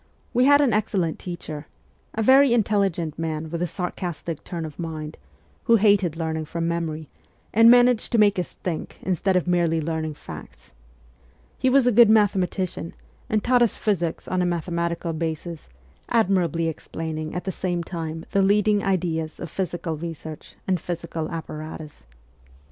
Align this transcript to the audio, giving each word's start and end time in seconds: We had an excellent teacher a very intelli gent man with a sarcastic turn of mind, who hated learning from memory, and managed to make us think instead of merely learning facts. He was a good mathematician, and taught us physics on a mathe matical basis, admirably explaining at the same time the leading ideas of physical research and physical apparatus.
We 0.33 0.45
had 0.45 0.61
an 0.61 0.73
excellent 0.73 1.19
teacher 1.19 1.67
a 2.15 2.23
very 2.23 2.49
intelli 2.49 2.91
gent 2.91 3.19
man 3.19 3.51
with 3.51 3.61
a 3.61 3.67
sarcastic 3.67 4.43
turn 4.43 4.65
of 4.65 4.79
mind, 4.79 5.15
who 5.65 5.75
hated 5.75 6.15
learning 6.15 6.45
from 6.45 6.67
memory, 6.67 7.07
and 7.53 7.69
managed 7.69 8.11
to 8.13 8.17
make 8.17 8.39
us 8.39 8.53
think 8.63 8.97
instead 9.03 9.35
of 9.35 9.45
merely 9.45 9.79
learning 9.79 10.15
facts. 10.15 10.71
He 11.59 11.69
was 11.69 11.85
a 11.85 11.91
good 11.91 12.09
mathematician, 12.09 12.95
and 13.29 13.43
taught 13.43 13.61
us 13.61 13.75
physics 13.75 14.27
on 14.27 14.41
a 14.41 14.45
mathe 14.45 14.73
matical 14.73 15.15
basis, 15.19 15.69
admirably 16.09 16.67
explaining 16.67 17.35
at 17.35 17.43
the 17.43 17.51
same 17.51 17.83
time 17.83 18.25
the 18.31 18.41
leading 18.41 18.83
ideas 18.83 19.39
of 19.39 19.51
physical 19.51 19.95
research 19.97 20.55
and 20.67 20.79
physical 20.79 21.29
apparatus. 21.29 22.01